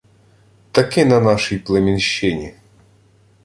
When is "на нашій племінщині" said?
1.05-2.53